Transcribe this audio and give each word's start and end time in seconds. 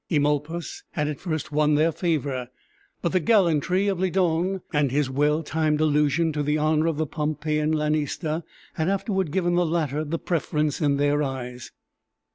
Eumolpus 0.09 0.81
had 0.93 1.07
at 1.07 1.19
first 1.19 1.51
won 1.51 1.75
their 1.75 1.91
favor; 1.91 2.49
but 3.03 3.11
the 3.11 3.19
gallantry 3.19 3.87
of 3.87 3.99
Lydon, 3.99 4.61
and 4.73 4.89
his 4.89 5.11
well 5.11 5.43
timed 5.43 5.79
allusion 5.79 6.33
to 6.33 6.41
the 6.41 6.57
honor 6.57 6.87
of 6.87 6.97
the 6.97 7.05
Pompeiian 7.05 7.71
lanista, 7.75 8.41
had 8.73 8.89
afterward 8.89 9.29
given 9.29 9.53
the 9.53 9.63
latter 9.63 10.03
the 10.03 10.17
preference 10.17 10.81
in 10.81 10.97
their 10.97 11.21
eyes. 11.21 11.71